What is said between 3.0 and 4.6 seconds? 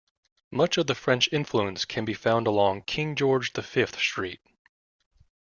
George the Fifth Street.